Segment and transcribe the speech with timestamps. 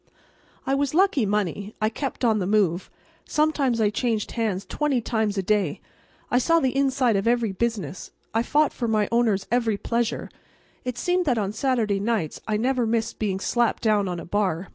[0.65, 1.75] I was lucky money.
[1.79, 2.89] I kept on the move.
[3.25, 5.79] Sometimes I changed hands twenty times a day.
[6.31, 10.31] I saw the inside of every business; I fought for my owner's every pleasure.
[10.83, 14.69] It seemed that on Saturday nights I never missed being slapped down on a bar.